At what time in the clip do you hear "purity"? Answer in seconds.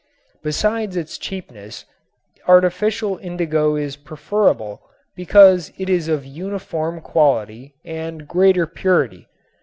8.65-9.27